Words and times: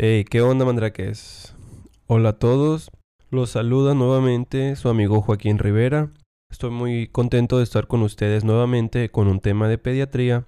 ¿qué 0.00 0.40
onda, 0.40 0.64
mandraques? 0.64 1.54
Hola 2.06 2.30
a 2.30 2.38
todos. 2.38 2.90
Los 3.28 3.50
saluda 3.50 3.92
nuevamente 3.92 4.74
su 4.76 4.88
amigo 4.88 5.20
Joaquín 5.20 5.58
Rivera. 5.58 6.10
Estoy 6.50 6.70
muy 6.70 7.06
contento 7.08 7.58
de 7.58 7.64
estar 7.64 7.86
con 7.86 8.00
ustedes 8.00 8.42
nuevamente 8.42 9.10
con 9.10 9.28
un 9.28 9.40
tema 9.40 9.68
de 9.68 9.76
pediatría. 9.76 10.46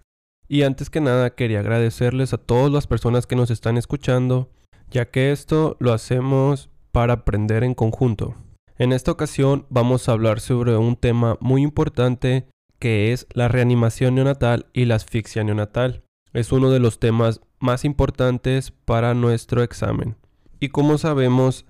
Y 0.49 0.63
antes 0.63 0.89
que 0.89 1.03
nada 1.03 1.35
quería 1.35 1.61
agradecerles 1.61 2.33
a 2.33 2.39
todas 2.39 2.73
las 2.73 2.87
personas 2.87 3.27
que 3.27 3.37
nos 3.37 3.51
están 3.51 3.77
escuchando, 3.77 4.49
ya 4.91 5.11
que 5.11 5.33
esto 5.33 5.77
lo 5.81 5.93
hacemos 5.93 6.71
para 6.91 7.13
aprender 7.13 7.63
en 7.63 7.75
conjunto. 7.75 8.35
En 8.79 8.91
esta 8.91 9.13
ocasión 9.13 9.67
vamos 9.69 10.09
a 10.09 10.13
hablar 10.13 10.41
sobre 10.41 10.79
un 10.79 10.97
tema 10.97 11.37
muy 11.41 11.61
importante 11.61 12.49
que 12.79 13.13
es 13.13 13.27
la 13.35 13.49
reanimación 13.49 14.15
neonatal 14.15 14.65
y 14.73 14.87
la 14.87 14.95
asfixia 14.95 15.45
neonatal. 15.45 16.05
Es 16.33 16.53
uno 16.53 16.71
de 16.71 16.81
los 16.81 16.99
temas 16.99 17.43
más 17.63 17.85
importantes 17.85 18.73
para 18.85 19.15
nuestro 19.15 19.63
examen. 19.63 20.17
Y 20.61 20.69
como 20.69 20.99
sabemos, 20.99 21.65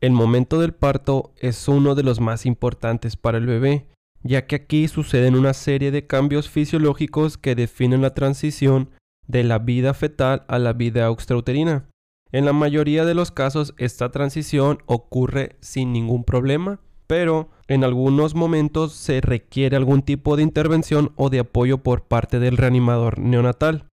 el 0.00 0.12
momento 0.12 0.60
del 0.60 0.74
parto 0.74 1.32
es 1.38 1.66
uno 1.66 1.94
de 1.94 2.02
los 2.02 2.20
más 2.20 2.46
importantes 2.46 3.16
para 3.16 3.38
el 3.38 3.46
bebé, 3.46 3.88
ya 4.22 4.46
que 4.46 4.56
aquí 4.56 4.86
suceden 4.88 5.34
una 5.34 5.54
serie 5.54 5.90
de 5.90 6.06
cambios 6.06 6.48
fisiológicos 6.48 7.38
que 7.38 7.54
definen 7.54 8.02
la 8.02 8.14
transición 8.14 8.90
de 9.26 9.42
la 9.44 9.58
vida 9.58 9.94
fetal 9.94 10.44
a 10.48 10.58
la 10.58 10.72
vida 10.72 11.08
extrauterina. 11.08 11.88
En 12.30 12.44
la 12.44 12.52
mayoría 12.52 13.04
de 13.04 13.14
los 13.14 13.30
casos 13.30 13.74
esta 13.78 14.10
transición 14.10 14.78
ocurre 14.86 15.56
sin 15.60 15.92
ningún 15.92 16.24
problema, 16.24 16.80
pero 17.06 17.48
en 17.68 17.84
algunos 17.84 18.34
momentos 18.34 18.92
se 18.92 19.20
requiere 19.20 19.76
algún 19.76 20.02
tipo 20.02 20.36
de 20.36 20.42
intervención 20.42 21.12
o 21.16 21.30
de 21.30 21.40
apoyo 21.40 21.78
por 21.78 22.02
parte 22.02 22.38
del 22.38 22.56
reanimador 22.56 23.18
neonatal 23.18 23.86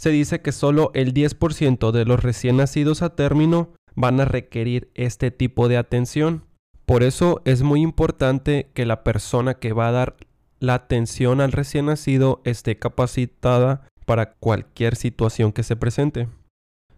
se 0.00 0.08
dice 0.08 0.40
que 0.40 0.50
solo 0.50 0.92
el 0.94 1.12
10% 1.12 1.90
de 1.90 2.06
los 2.06 2.22
recién 2.22 2.56
nacidos 2.56 3.02
a 3.02 3.14
término 3.16 3.74
van 3.94 4.18
a 4.18 4.24
requerir 4.24 4.90
este 4.94 5.30
tipo 5.30 5.68
de 5.68 5.76
atención. 5.76 6.46
Por 6.86 7.02
eso 7.02 7.42
es 7.44 7.62
muy 7.62 7.82
importante 7.82 8.70
que 8.72 8.86
la 8.86 9.04
persona 9.04 9.58
que 9.58 9.74
va 9.74 9.88
a 9.88 9.92
dar 9.92 10.16
la 10.58 10.72
atención 10.72 11.42
al 11.42 11.52
recién 11.52 11.84
nacido 11.84 12.40
esté 12.44 12.78
capacitada 12.78 13.86
para 14.06 14.32
cualquier 14.32 14.96
situación 14.96 15.52
que 15.52 15.64
se 15.64 15.76
presente. 15.76 16.28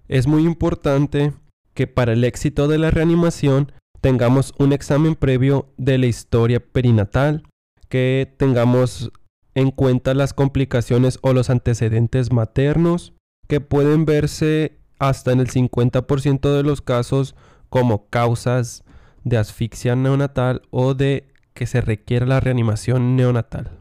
Es 0.07 0.29
muy 0.29 0.45
importante 0.45 1.33
que 1.75 1.89
para 1.89 2.13
el 2.13 2.23
éxito 2.23 2.69
de 2.69 2.79
la 2.79 2.93
reanimación 2.93 3.73
tengamos 4.01 4.55
un 4.61 4.73
examen 4.73 5.17
previo 5.17 5.67
de 5.77 5.99
la 5.99 6.07
historia 6.07 6.61
perinatal, 6.61 7.43
que 7.89 8.33
tengamos 8.37 9.11
en 9.55 9.71
cuenta 9.71 10.15
las 10.15 10.35
complicaciones 10.35 11.19
o 11.23 11.33
los 11.33 11.51
antecedentes 11.51 12.33
maternos 12.33 13.13
que 13.49 13.61
pueden 13.61 14.05
verse 14.05 14.79
hasta 14.99 15.33
en 15.33 15.41
el 15.41 15.49
50% 15.49 16.55
de 16.55 16.63
los 16.63 16.81
casos 16.81 17.35
como 17.69 18.09
causas 18.09 18.85
de 19.25 19.37
asfixia 19.37 19.97
neonatal 19.97 20.63
o 20.71 20.95
de 20.95 21.29
que 21.55 21.67
se 21.67 21.81
requiera 21.81 22.27
la 22.27 22.41
reanimación 22.41 23.17
neonatal. 23.17 23.79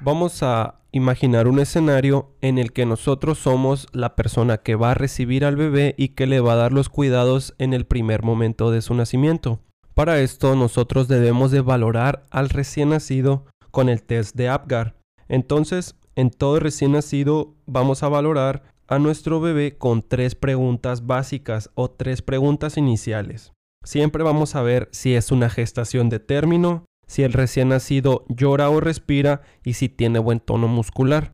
Vamos 0.00 0.42
a 0.42 0.80
imaginar 0.92 1.48
un 1.48 1.58
escenario 1.58 2.34
en 2.40 2.58
el 2.58 2.72
que 2.72 2.86
nosotros 2.86 3.38
somos 3.38 3.86
la 3.92 4.16
persona 4.16 4.58
que 4.58 4.74
va 4.74 4.92
a 4.92 4.94
recibir 4.94 5.44
al 5.44 5.56
bebé 5.56 5.94
y 5.98 6.10
que 6.10 6.26
le 6.26 6.40
va 6.40 6.54
a 6.54 6.56
dar 6.56 6.72
los 6.72 6.88
cuidados 6.88 7.54
en 7.58 7.74
el 7.74 7.84
primer 7.84 8.22
momento 8.22 8.70
de 8.70 8.80
su 8.80 8.94
nacimiento. 8.94 9.60
Para 9.94 10.20
esto 10.20 10.54
nosotros 10.54 11.08
debemos 11.08 11.50
de 11.50 11.60
valorar 11.60 12.24
al 12.30 12.48
recién 12.48 12.90
nacido 12.90 13.46
con 13.70 13.88
el 13.88 14.02
test 14.02 14.34
de 14.36 14.48
Apgar. 14.48 14.96
Entonces, 15.28 15.96
en 16.16 16.30
todo 16.30 16.58
recién 16.58 16.92
nacido 16.92 17.54
vamos 17.66 18.02
a 18.02 18.08
valorar 18.08 18.64
a 18.88 18.98
nuestro 18.98 19.40
bebé 19.40 19.76
con 19.76 20.02
tres 20.02 20.34
preguntas 20.34 21.06
básicas 21.06 21.70
o 21.74 21.90
tres 21.90 22.22
preguntas 22.22 22.76
iniciales. 22.76 23.52
Siempre 23.84 24.24
vamos 24.24 24.56
a 24.56 24.62
ver 24.62 24.88
si 24.90 25.14
es 25.14 25.30
una 25.30 25.50
gestación 25.50 26.08
de 26.08 26.18
término, 26.18 26.86
si 27.06 27.22
el 27.22 27.32
recién 27.32 27.68
nacido 27.68 28.24
llora 28.28 28.70
o 28.70 28.80
respira 28.80 29.42
y 29.62 29.74
si 29.74 29.88
tiene 29.88 30.18
buen 30.18 30.40
tono 30.40 30.66
muscular. 30.68 31.32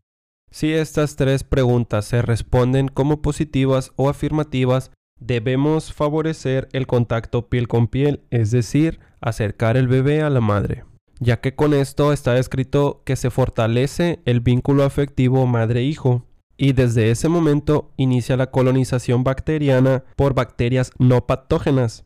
Si 0.51 0.71
estas 0.73 1.15
tres 1.15 1.43
preguntas 1.43 2.05
se 2.05 2.21
responden 2.21 2.87
como 2.87 3.21
positivas 3.21 3.91
o 3.95 4.09
afirmativas, 4.09 4.91
debemos 5.19 5.93
favorecer 5.93 6.69
el 6.73 6.87
contacto 6.87 7.49
piel 7.49 7.67
con 7.67 7.87
piel, 7.87 8.21
es 8.29 8.51
decir, 8.51 8.99
acercar 9.19 9.77
el 9.77 9.87
bebé 9.87 10.21
a 10.21 10.29
la 10.29 10.41
madre 10.41 10.83
ya 11.19 11.39
que 11.39 11.55
con 11.55 11.73
esto 11.73 12.11
está 12.11 12.33
descrito 12.33 13.01
que 13.05 13.15
se 13.15 13.29
fortalece 13.29 14.19
el 14.25 14.41
vínculo 14.41 14.83
afectivo 14.83 15.45
madre-hijo 15.45 16.25
y 16.57 16.73
desde 16.73 17.11
ese 17.11 17.29
momento 17.29 17.91
inicia 17.97 18.37
la 18.37 18.51
colonización 18.51 19.23
bacteriana 19.23 20.03
por 20.15 20.33
bacterias 20.33 20.91
no 20.99 21.25
patógenas. 21.27 22.05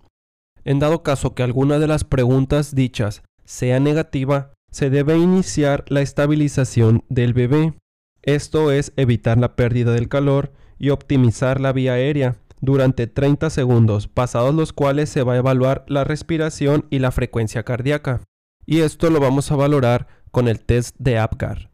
En 0.64 0.80
dado 0.80 1.04
caso 1.04 1.34
que 1.34 1.44
alguna 1.44 1.80
de 1.80 1.88
las 1.88 2.04
preguntas 2.04 2.76
dichas 2.76 3.24
sea 3.46 3.80
negativa, 3.80 4.54
se 4.72 4.90
debe 4.90 5.18
iniciar 5.18 5.86
la 5.88 6.02
estabilización 6.02 7.04
del 7.10 7.34
bebé. 7.34 7.74
Esto 8.22 8.72
es 8.72 8.94
evitar 8.96 9.38
la 9.38 9.56
pérdida 9.56 9.94
del 9.94 10.10
calor 10.10 10.52
y 10.78 10.90
optimizar 10.90 11.60
la 11.60 11.74
vía 11.74 11.94
aérea 11.94 12.36
durante 12.62 13.08
30 13.08 13.50
segundos, 13.50 14.08
pasados 14.08 14.54
los 14.54 14.74
cuales 14.74 15.10
se 15.10 15.24
va 15.24 15.34
a 15.34 15.38
evaluar 15.38 15.86
la 15.88 16.04
respiración 16.04 16.86
y 16.90 17.00
la 17.00 17.12
frecuencia 17.12 17.64
cardíaca 17.64 18.22
y 18.66 18.82
esto 18.82 19.10
lo 19.10 19.20
vamos 19.20 19.52
a 19.52 19.56
valorar 19.56 20.08
con 20.32 20.48
el 20.48 20.60
test 20.60 20.96
de 21.00 21.18
APGAR. 21.18 21.70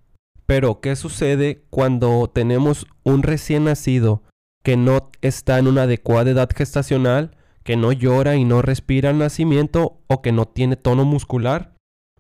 Pero, 0.46 0.80
¿qué 0.80 0.96
sucede 0.96 1.66
cuando 1.70 2.30
tenemos 2.34 2.86
un 3.04 3.24
recién 3.24 3.66
nacido 3.66 4.24
que 4.64 4.78
no 4.78 5.12
está 5.22 5.60
en 5.60 5.68
una 5.68 5.84
adecuada 5.84 6.32
edad 6.32 6.50
gestacional, 6.56 7.36
que 7.64 7.76
no 7.78 7.92
llora 7.92 8.36
y 8.36 8.46
no 8.46 8.62
respira 8.62 9.10
al 9.10 9.18
nacimiento 9.18 10.02
o 10.08 10.22
que 10.22 10.32
no 10.32 10.46
tiene 10.46 10.76
tono 10.76 11.04
muscular? 11.04 11.76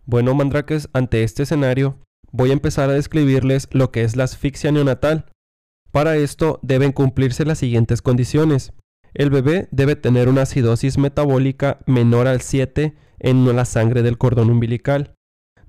Bueno, 0.05 0.33
mandrakes, 0.33 0.89
ante 0.93 1.23
este 1.23 1.43
escenario, 1.43 1.99
voy 2.31 2.49
a 2.49 2.53
empezar 2.53 2.89
a 2.89 2.93
describirles 2.93 3.67
lo 3.71 3.91
que 3.91 4.03
es 4.03 4.15
la 4.15 4.23
asfixia 4.23 4.71
neonatal. 4.71 5.25
Para 5.91 6.17
esto 6.17 6.59
deben 6.63 6.91
cumplirse 6.91 7.45
las 7.45 7.59
siguientes 7.59 8.01
condiciones. 8.01 8.73
El 9.13 9.29
bebé 9.29 9.67
debe 9.71 9.95
tener 9.95 10.27
una 10.27 10.41
acidosis 10.41 10.97
metabólica 10.97 11.79
menor 11.85 12.27
al 12.27 12.41
7 12.41 12.95
en 13.19 13.55
la 13.55 13.65
sangre 13.65 14.01
del 14.03 14.17
cordón 14.17 14.49
umbilical. 14.49 15.15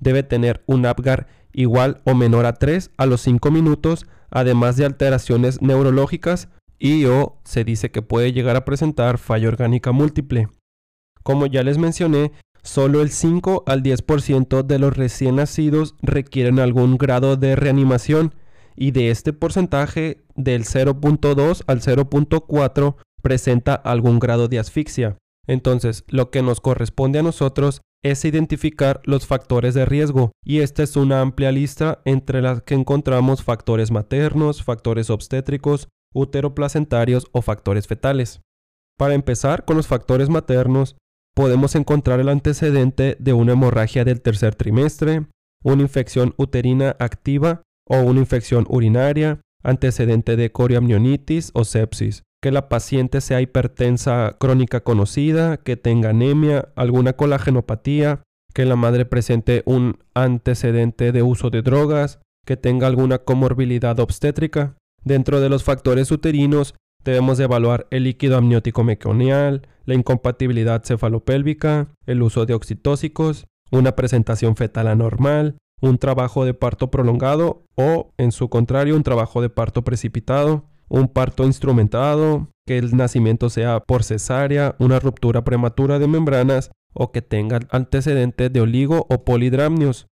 Debe 0.01 0.23
tener 0.23 0.63
un 0.67 0.87
Apgar 0.87 1.29
igual 1.53 2.03
o 2.05 2.15
menor 2.15 2.47
a 2.47 2.55
3 2.55 2.91
a 2.97 3.07
los 3.07 3.23
5 3.23 3.51
minutos, 3.51 4.07
además 4.31 4.77
de 4.77 4.85
alteraciones 4.85 5.63
neurológicas 5.63 6.49
y 6.79 7.07
o 7.07 7.41
se 7.45 7.65
dice 7.65 7.91
que 7.91 8.03
puede 8.03 8.33
llegar 8.33 8.57
a 8.57 8.65
presentar 8.65 9.19
falla 9.19 9.49
orgánica 9.49 9.93
múltiple. 9.93 10.49
Como 11.23 11.47
ya 11.47 11.63
les 11.63 11.79
mencioné, 11.79 12.33
solo 12.63 13.01
el 13.01 13.11
5 13.11 13.65
al 13.67 13.83
10% 13.83 14.63
de 14.63 14.79
los 14.79 14.97
recién 14.97 15.37
nacidos 15.37 15.95
requieren 16.03 16.59
algún 16.59 16.99
grado 16.99 17.37
de 17.37 17.57
reanimación 17.57 18.35
y 18.77 18.91
de 18.91 19.11
este 19.11 19.33
porcentaje 19.33 20.25
del 20.35 20.65
0.2 20.65 21.63
al 21.67 21.81
0.4 21.81 22.97
presenta 23.23 23.75
algún 23.75 24.19
grado 24.19 24.49
de 24.49 24.59
asfixia. 24.59 25.17
Entonces, 25.47 26.05
lo 26.09 26.31
que 26.31 26.43
nos 26.43 26.61
corresponde 26.61 27.19
a 27.19 27.23
nosotros 27.23 27.83
es 28.03 28.25
identificar 28.25 29.01
los 29.05 29.27
factores 29.27 29.75
de 29.75 29.85
riesgo 29.85 30.33
y 30.45 30.61
esta 30.61 30.83
es 30.83 30.97
una 30.97 31.21
amplia 31.21 31.53
lista 31.53 32.01
entre 32.05 32.43
las 32.43 32.63
que 32.63 32.75
encontramos 32.75 33.43
factores 33.43 33.91
maternos, 33.91 34.63
factores 34.63 35.11
obstétricos, 35.11 35.89
uteroplacentarios 36.15 37.27
o 37.33 37.43
factores 37.43 37.87
fetales. 37.87 38.41
Para 38.99 39.15
empezar 39.15 39.65
con 39.65 39.77
los 39.77 39.87
factores 39.87 40.29
maternos, 40.29 40.97
podemos 41.35 41.75
encontrar 41.75 42.21
el 42.21 42.29
antecedente 42.29 43.17
de 43.19 43.33
una 43.33 43.53
hemorragia 43.53 44.05
del 44.05 44.23
tercer 44.23 44.55
trimestre, 44.55 45.27
una 45.63 45.83
infección 45.83 46.35
uterina 46.39 46.97
activa 46.99 47.63
o 47.87 48.01
una 48.01 48.21
infección 48.21 48.65
urinaria, 48.69 49.41
antecedente 49.63 50.37
de 50.37 50.51
corioamnionitis 50.51 51.51
o 51.55 51.65
sepsis, 51.65 52.23
que 52.43 52.51
la 52.51 52.69
paciente 52.69 53.21
sea 53.21 53.41
hipertensa 53.41 54.37
crónica 54.39 54.81
conocida, 54.81 55.57
que 55.57 55.77
tenga 55.77 56.11
anemia, 56.11 56.69
alguna 56.77 57.15
colagenopatía, 57.15 58.23
que 58.55 58.65
la 58.65 58.77
madre 58.77 59.05
presente 59.05 59.63
un 59.67 59.99
antecedente 60.15 61.13
de 61.13 61.23
uso 61.23 61.51
de 61.51 61.63
drogas, 61.63 62.21
que 62.47 62.57
tenga 62.57 62.87
alguna 62.87 63.19
comorbilidad 63.19 63.99
obstétrica. 64.01 64.77
Dentro 65.05 65.41
de 65.41 65.49
los 65.49 65.65
factores 65.65 66.11
uterinos 66.11 66.75
debemos 67.05 67.39
evaluar 67.41 67.87
el 67.91 68.05
líquido 68.05 68.37
amniótico 68.37 68.83
meconial, 68.85 69.69
la 69.85 69.95
incompatibilidad 69.95 70.83
cefalopélvica, 70.85 71.89
el 72.07 72.23
uso 72.23 72.47
de 72.47 72.55
oxitóxicos, 72.55 73.47
una 73.71 73.95
presentación 73.95 74.57
fetal 74.57 74.89
anormal, 74.89 75.59
un 75.81 75.99
trabajo 75.99 76.45
de 76.45 76.55
parto 76.55 76.91
prolongado 76.91 77.65
o, 77.77 78.11
en 78.17 78.33
su 78.33 78.49
contrario, 78.49 78.97
un 78.97 79.03
trabajo 79.03 79.43
de 79.43 79.51
parto 79.51 79.83
precipitado, 79.83 80.65
un 80.89 81.09
parto 81.09 81.45
instrumentado, 81.45 82.49
que 82.67 82.79
el 82.79 82.97
nacimiento 82.97 83.49
sea 83.51 83.81
por 83.81 84.03
cesárea, 84.03 84.75
una 84.79 84.99
ruptura 84.99 85.45
prematura 85.45 85.99
de 85.99 86.09
membranas 86.09 86.71
o 86.93 87.13
que 87.13 87.23
tenga 87.23 87.61
antecedentes 87.71 88.53
de 88.53 88.61
oligo 88.61 89.07
o 89.09 89.25
polidramnios. 89.25 90.07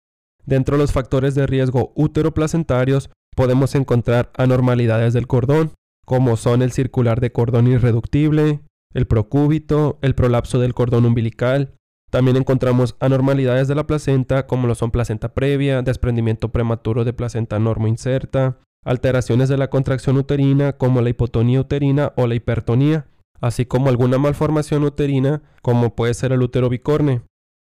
Dentro 0.44 0.76
de 0.76 0.82
los 0.82 0.92
factores 0.92 1.34
de 1.34 1.46
riesgo 1.46 1.92
úteroplacentarios 1.94 3.10
podemos 3.34 3.74
encontrar 3.74 4.30
anormalidades 4.36 5.12
del 5.12 5.26
cordón, 5.26 5.72
como 6.04 6.36
son 6.36 6.62
el 6.62 6.72
circular 6.72 7.20
de 7.20 7.32
cordón 7.32 7.68
irreductible, 7.68 8.60
el 8.92 9.06
procúbito, 9.06 9.98
el 10.02 10.14
prolapso 10.14 10.58
del 10.58 10.74
cordón 10.74 11.06
umbilical. 11.06 11.74
También 12.10 12.36
encontramos 12.36 12.96
anormalidades 13.00 13.68
de 13.68 13.74
la 13.74 13.86
placenta, 13.86 14.46
como 14.46 14.66
lo 14.66 14.74
son 14.74 14.90
placenta 14.90 15.32
previa, 15.32 15.80
desprendimiento 15.80 16.50
prematuro 16.50 17.04
de 17.04 17.14
placenta 17.14 17.58
normo 17.58 17.86
inserta, 17.86 18.58
alteraciones 18.84 19.48
de 19.48 19.56
la 19.56 19.70
contracción 19.70 20.16
uterina, 20.16 20.72
como 20.72 21.00
la 21.00 21.10
hipotonía 21.10 21.60
uterina 21.60 22.12
o 22.16 22.26
la 22.26 22.34
hipertonía, 22.34 23.06
así 23.40 23.66
como 23.66 23.88
alguna 23.88 24.18
malformación 24.18 24.84
uterina, 24.84 25.42
como 25.62 25.94
puede 25.94 26.14
ser 26.14 26.32
el 26.32 26.42
útero 26.42 26.68
bicorne. 26.68 27.22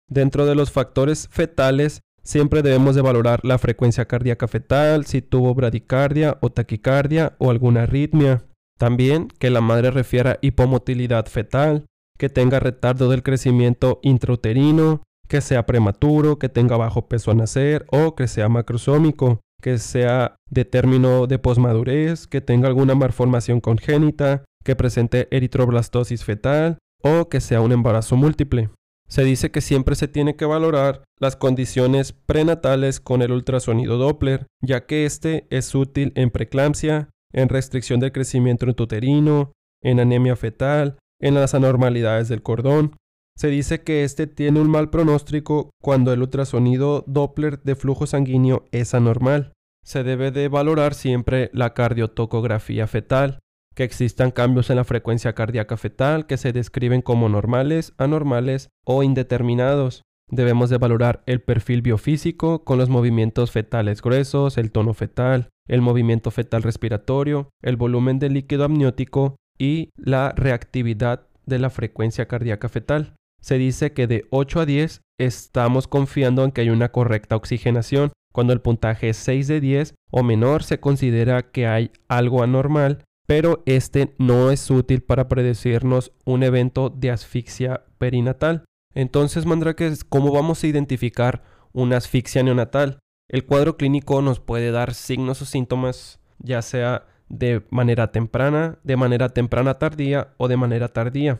Dentro 0.08 0.46
de 0.46 0.56
los 0.56 0.72
factores 0.72 1.28
fetales, 1.30 2.02
siempre 2.24 2.62
debemos 2.62 2.96
de 2.96 3.02
valorar 3.02 3.42
la 3.44 3.58
frecuencia 3.58 4.06
cardíaca 4.06 4.48
fetal, 4.48 5.06
si 5.06 5.22
tuvo 5.22 5.54
bradicardia 5.54 6.38
o 6.42 6.50
taquicardia 6.50 7.36
o 7.38 7.52
alguna 7.52 7.84
arritmia. 7.84 8.44
También 8.78 9.28
que 9.40 9.50
la 9.50 9.62
madre 9.62 9.92
refiera 9.92 10.40
hipomotilidad 10.42 11.28
fetal, 11.28 11.86
que 12.18 12.30
tenga 12.30 12.60
retardo 12.60 13.10
del 13.10 13.24
crecimiento 13.24 14.00
intrauterino, 14.04 15.04
que 15.28 15.42
sea 15.42 15.66
prematuro, 15.66 16.40
que 16.40 16.50
tenga 16.50 16.76
bajo 16.78 17.08
peso 17.08 17.32
a 17.32 17.36
nacer 17.36 17.86
o 17.92 18.16
que 18.16 18.28
sea 18.28 18.50
macrosómico, 18.50 19.42
que 19.62 19.78
sea 19.78 20.36
de 20.50 20.66
término 20.66 21.28
de 21.28 21.40
posmadurez, 21.40 22.28
que 22.28 22.42
tenga 22.42 22.68
alguna 22.68 22.96
malformación 22.96 23.62
congénita, 23.62 24.44
que 24.64 24.76
presente 24.76 25.28
eritroblastosis 25.32 26.24
fetal 26.24 26.78
o 27.02 27.30
que 27.30 27.42
sea 27.42 27.62
un 27.62 27.72
embarazo 27.72 28.16
múltiple. 28.16 28.70
Se 29.08 29.24
dice 29.24 29.50
que 29.50 29.62
siempre 29.62 29.96
se 29.96 30.08
tiene 30.08 30.36
que 30.36 30.46
valorar 30.46 31.04
las 31.20 31.36
condiciones 31.36 32.14
prenatales 32.14 33.00
con 33.00 33.22
el 33.22 33.32
ultrasonido 33.32 33.98
Doppler, 33.98 34.46
ya 34.62 34.86
que 34.86 35.06
este 35.06 35.48
es 35.50 35.74
útil 35.74 36.12
en 36.16 36.30
preeclampsia, 36.30 37.10
en 37.34 37.50
restricción 37.50 38.00
del 38.00 38.12
crecimiento 38.12 38.68
intrauterino, 38.68 39.52
en 39.82 40.00
anemia 40.00 40.36
fetal, 40.36 41.00
en 41.20 41.34
las 41.34 41.56
anormalidades 41.56 42.30
del 42.30 42.44
cordón. 42.44 42.96
Se 43.40 43.48
dice 43.48 43.84
que 43.84 44.04
este 44.04 44.28
tiene 44.28 44.60
un 44.60 44.70
mal 44.70 44.90
pronóstico 44.90 45.70
cuando 45.82 46.12
el 46.12 46.20
ultrasonido 46.20 47.06
Doppler 47.08 47.64
de 47.64 47.78
flujo 47.78 48.06
sanguíneo 48.06 48.66
es 48.74 48.94
anormal. 48.94 49.54
Se 49.82 50.04
debe 50.04 50.32
de 50.32 50.50
valorar 50.50 50.94
siempre 50.94 51.50
la 51.54 51.74
cardiotocografía 51.74 52.86
fetal, 52.86 53.40
que 53.76 53.86
existan 53.86 54.32
cambios 54.32 54.70
en 54.70 54.76
la 54.76 54.84
frecuencia 54.84 55.36
cardíaca 55.36 55.78
fetal 55.78 56.26
que 56.26 56.36
se 56.36 56.52
describen 56.52 57.02
como 57.02 57.30
normales, 57.30 57.94
anormales 57.98 58.68
o 58.86 59.04
indeterminados. 59.04 60.04
Debemos 60.30 60.70
de 60.70 60.78
valorar 60.78 61.24
el 61.26 61.42
perfil 61.42 61.82
biofísico 61.82 62.66
con 62.66 62.78
los 62.78 62.90
movimientos 62.90 63.52
fetales 63.52 64.02
gruesos, 64.02 64.58
el 64.58 64.74
tono 64.74 64.94
fetal, 64.94 65.48
el 65.70 65.80
movimiento 65.80 66.30
fetal 66.30 66.62
respiratorio, 66.62 67.52
el 67.64 67.78
volumen 67.78 68.20
de 68.20 68.32
líquido 68.32 68.66
amniótico 68.66 69.38
y 69.58 69.92
la 69.96 70.34
reactividad 70.36 71.28
de 71.46 71.60
la 71.60 71.70
frecuencia 71.70 72.28
cardíaca 72.28 72.68
fetal. 72.68 73.16
Se 73.42 73.58
dice 73.58 73.94
que 73.94 74.08
de 74.08 74.26
8 74.30 74.62
a 74.62 74.66
10 74.66 75.02
estamos 75.18 75.88
confiando 75.88 76.44
en 76.44 76.52
que 76.52 76.62
hay 76.62 76.70
una 76.70 76.92
correcta 76.92 77.36
oxigenación. 77.36 78.12
Cuando 78.32 78.54
el 78.54 78.62
puntaje 78.62 79.10
es 79.10 79.18
6 79.18 79.48
de 79.48 79.60
10 79.60 79.96
o 80.12 80.24
menor 80.24 80.64
se 80.64 80.80
considera 80.80 81.52
que 81.52 81.68
hay 81.68 81.92
algo 82.08 82.44
anormal, 82.44 83.04
pero 83.28 83.64
este 83.66 84.16
no 84.18 84.52
es 84.52 84.70
útil 84.72 85.02
para 85.02 85.28
predecirnos 85.28 86.12
un 86.26 86.44
evento 86.44 86.90
de 86.90 87.12
asfixia 87.12 87.84
perinatal. 87.98 88.66
Entonces, 88.96 89.46
Mandrakes, 89.46 90.04
¿cómo 90.04 90.32
vamos 90.32 90.64
a 90.64 90.68
identificar 90.68 91.44
una 91.72 91.98
asfixia 91.98 92.42
neonatal? 92.44 93.00
El 93.30 93.46
cuadro 93.46 93.78
clínico 93.78 94.22
nos 94.24 94.40
puede 94.40 94.72
dar 94.72 94.96
signos 94.96 95.42
o 95.44 95.46
síntomas, 95.46 96.20
ya 96.40 96.64
sea 96.64 97.06
de 97.30 97.64
manera 97.70 98.12
temprana, 98.12 98.80
de 98.84 98.98
manera 98.98 99.30
temprana 99.30 99.76
tardía 99.78 100.34
o 100.38 100.48
de 100.48 100.58
manera 100.58 100.88
tardía. 100.88 101.40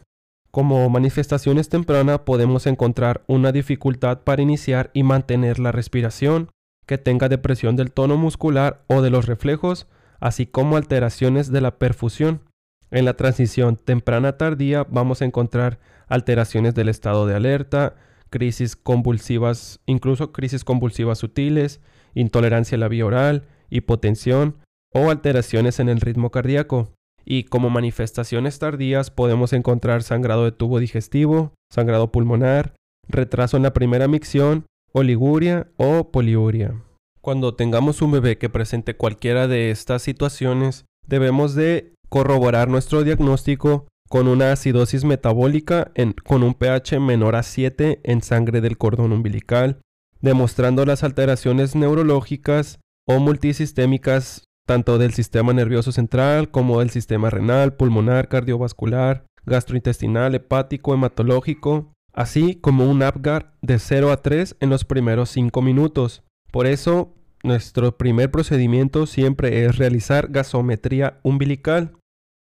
Como 0.51 0.90
manifestaciones 0.90 1.69
tempranas 1.69 2.19
podemos 2.19 2.66
encontrar 2.66 3.24
una 3.28 3.51
dificultad 3.51 4.22
para 4.24 4.42
iniciar 4.42 4.90
y 4.94 5.04
mantener 5.04 5.60
la 5.60 5.72
respiración, 5.72 6.50
que 6.88 6.98
tenga 6.98 7.30
depresión 7.30 7.75
del 7.75 7.92
tono 7.92 8.18
muscular 8.18 8.84
o 8.88 9.04
de 9.04 9.12
los 9.12 9.28
reflejos, 9.28 9.88
así 10.19 10.48
como 10.48 10.75
alteraciones 10.75 11.51
de 11.51 11.62
la 11.62 11.78
perfusión. 11.78 12.42
En 12.90 13.06
la 13.06 13.13
transición 13.13 13.75
temprana 13.75 14.38
tardía 14.38 14.88
vamos 14.90 15.22
a 15.22 15.25
encontrar 15.25 15.80
alteraciones 16.07 16.74
del 16.74 16.90
estado 16.90 17.28
de 17.28 17.36
alerta, 17.36 17.96
crisis 18.31 18.75
convulsivas, 18.75 19.80
incluso 19.86 20.31
crisis 20.31 20.63
convulsivas 20.63 21.19
sutiles, 21.19 21.80
intolerancia 22.16 22.75
a 22.75 22.80
la 22.80 22.88
vía 22.88 23.06
oral, 23.06 23.46
hipotensión 23.69 24.57
o 24.92 25.12
alteraciones 25.12 25.80
en 25.80 25.90
el 25.90 26.01
ritmo 26.01 26.31
cardíaco. 26.31 26.92
Y 27.31 27.43
como 27.43 27.69
manifestaciones 27.69 28.57
tardías 28.57 29.11
podemos 29.11 29.53
encontrar 29.53 30.01
sangrado 30.01 30.45
de 30.45 30.51
tubo 30.51 30.79
digestivo, 30.79 31.53
sangrado 31.71 32.11
pulmonar, 32.11 32.73
retraso 33.07 33.55
en 33.55 33.61
la 33.63 33.71
primera 33.71 34.07
micción, 34.07 34.65
oliguria 34.93 35.67
o 35.77 36.09
poliuria. 36.11 36.83
Cuando 37.21 37.53
tengamos 37.53 38.01
un 38.01 38.13
bebé 38.13 38.39
que 38.39 38.49
presente 38.49 38.95
cualquiera 38.95 39.47
de 39.47 39.69
estas 39.69 40.01
situaciones, 40.01 40.85
debemos 41.05 41.53
de 41.53 41.93
corroborar 42.09 42.67
nuestro 42.67 43.03
diagnóstico 43.03 43.87
con 44.09 44.27
una 44.27 44.51
acidosis 44.51 45.03
metabólica 45.03 45.91
con 46.25 46.41
un 46.41 46.55
pH 46.55 46.99
menor 46.99 47.35
a 47.35 47.43
7 47.43 47.99
en 48.03 48.23
sangre 48.23 48.59
del 48.59 48.79
cordón 48.79 49.11
umbilical, 49.11 49.81
demostrando 50.19 50.83
las 50.83 51.03
alteraciones 51.03 51.75
neurológicas 51.75 52.79
o 53.07 53.19
multisistémicas 53.19 54.45
tanto 54.69 55.00
del 55.00 55.16
sistema 55.16 55.51
nervioso 55.51 55.92
central 55.92 56.51
como 56.51 56.77
del 56.80 56.92
sistema 56.92 57.31
renal, 57.31 57.74
pulmonar, 57.74 58.27
cardiovascular, 58.27 59.25
gastrointestinal, 59.48 60.36
hepático, 60.36 60.94
hematológico, 60.94 61.92
así 62.13 62.54
como 62.54 62.88
un 62.88 63.01
APGAR 63.01 63.51
de 63.63 63.80
0 63.80 64.12
a 64.12 64.21
3 64.21 64.57
en 64.60 64.69
los 64.69 64.86
primeros 64.86 65.31
5 65.31 65.60
minutos. 65.63 66.21
Por 66.51 66.68
eso, 66.68 67.16
nuestro 67.42 67.98
primer 67.98 68.30
procedimiento 68.30 69.07
siempre 69.07 69.66
es 69.66 69.80
realizar 69.80 70.27
gasometría 70.27 71.19
umbilical. 71.24 71.98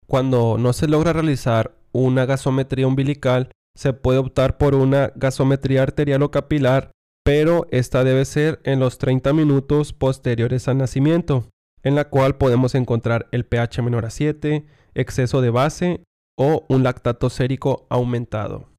Cuando 0.05 0.57
no 0.57 0.73
se 0.73 0.89
logra 0.89 1.13
realizar 1.13 1.77
una 1.93 2.25
gasometría 2.25 2.85
umbilical, 2.85 3.49
se 3.77 3.93
puede 3.93 4.19
optar 4.19 4.57
por 4.57 4.75
una 4.75 5.13
gasometría 5.15 5.83
arterial 5.83 6.21
o 6.23 6.31
capilar, 6.31 6.91
pero 7.23 7.65
esta 7.71 8.03
debe 8.03 8.25
ser 8.25 8.59
en 8.65 8.81
los 8.81 8.97
30 8.97 9.31
minutos 9.31 9.93
posteriores 9.93 10.67
al 10.67 10.79
nacimiento, 10.79 11.45
en 11.83 11.95
la 11.95 12.09
cual 12.09 12.37
podemos 12.37 12.75
encontrar 12.75 13.27
el 13.31 13.45
pH 13.45 13.81
menor 13.81 14.05
a 14.05 14.09
7, 14.09 14.65
exceso 14.95 15.41
de 15.41 15.49
base 15.49 16.03
o 16.37 16.65
un 16.69 16.83
lactato 16.83 17.29
sérico 17.29 17.85
aumentado. 17.89 18.69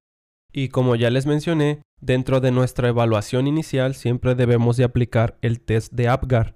Y 0.53 0.69
como 0.69 0.97
ya 0.97 1.11
les 1.11 1.27
mencioné, 1.27 1.83
dentro 2.01 2.41
de 2.41 2.51
nuestra 2.51 2.89
evaluación 2.89 3.47
inicial 3.47 3.95
siempre 3.95 4.35
debemos 4.35 4.77
de 4.77 4.85
aplicar 4.85 5.39
el 5.43 5.61
test 5.61 5.93
de 5.93 6.09
APGAR. 6.09 6.55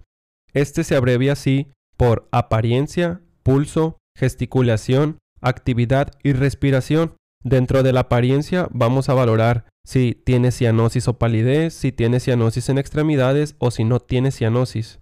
Este 0.52 0.84
se 0.84 0.96
abrevia 0.96 1.32
así 1.32 1.68
por 1.96 2.28
apariencia, 2.32 3.20
pulso, 3.42 3.98
gesticulación, 4.16 5.18
actividad 5.40 6.12
y 6.22 6.32
respiración. 6.32 7.16
Dentro 7.42 7.82
de 7.82 7.92
la 7.92 8.00
apariencia 8.00 8.68
vamos 8.70 9.08
a 9.08 9.14
valorar 9.14 9.66
si 9.84 10.14
tiene 10.14 10.50
cianosis 10.50 11.08
o 11.08 11.18
palidez, 11.18 11.74
si 11.74 11.92
tiene 11.92 12.20
cianosis 12.20 12.68
en 12.70 12.78
extremidades 12.78 13.54
o 13.58 13.70
si 13.70 13.84
no 13.84 14.00
tiene 14.00 14.30
cianosis. 14.30 15.00